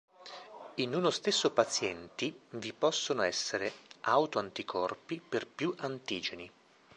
In 0.77 0.95
uno 0.95 1.11
stesso 1.11 1.51
pazienti 1.51 2.35
vi 2.53 2.73
possono 2.73 3.21
essere 3.21 3.71
autoanticorpi 4.01 5.21
per 5.29 5.45
più 5.47 5.75
antigeni. 5.77 6.51